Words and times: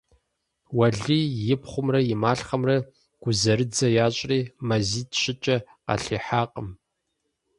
Уэлий 0.77 1.27
и 1.53 1.55
пхъумрэ 1.61 1.99
и 2.13 2.15
малъхъэмрэ 2.21 2.77
гузэрыдзэ 3.21 3.87
ящӀри, 4.05 4.39
мазитӀ-щыкӀэ 4.67 5.57
къалъихьакъым. 5.85 6.69